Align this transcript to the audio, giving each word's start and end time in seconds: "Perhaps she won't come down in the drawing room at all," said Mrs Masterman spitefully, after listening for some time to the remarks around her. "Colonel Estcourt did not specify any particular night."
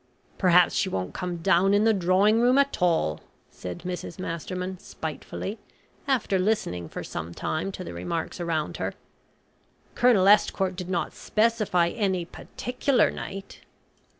"Perhaps 0.39 0.73
she 0.73 0.89
won't 0.89 1.13
come 1.13 1.37
down 1.43 1.75
in 1.75 1.83
the 1.83 1.93
drawing 1.93 2.41
room 2.41 2.57
at 2.57 2.81
all," 2.81 3.21
said 3.51 3.83
Mrs 3.85 4.17
Masterman 4.17 4.79
spitefully, 4.79 5.59
after 6.07 6.39
listening 6.39 6.89
for 6.89 7.03
some 7.03 7.35
time 7.35 7.71
to 7.71 7.83
the 7.83 7.93
remarks 7.93 8.39
around 8.39 8.77
her. 8.77 8.95
"Colonel 9.93 10.27
Estcourt 10.27 10.75
did 10.75 10.89
not 10.89 11.13
specify 11.13 11.89
any 11.89 12.25
particular 12.25 13.11
night." 13.11 13.59